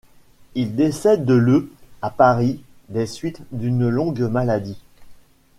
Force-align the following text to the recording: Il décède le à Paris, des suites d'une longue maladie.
Il 0.55 0.75
décède 0.75 1.29
le 1.29 1.69
à 2.01 2.09
Paris, 2.09 2.63
des 2.89 3.05
suites 3.05 3.43
d'une 3.51 3.87
longue 3.87 4.21
maladie. 4.23 4.81